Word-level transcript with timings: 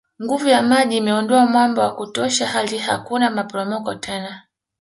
Nguvu 0.23 0.47
ya 0.49 0.61
maji 0.61 0.97
imeondoa 0.97 1.45
mwamba 1.45 1.83
wa 1.83 1.95
kutosha 1.95 2.47
hali 2.47 2.77
hakuna 2.77 3.29
maporomoko 3.29 3.95
tena 3.95 4.43